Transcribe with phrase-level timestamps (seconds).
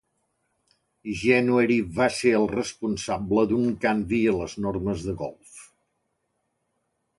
[1.19, 5.63] January va ser el responsable d'un canvi a les normes de golf.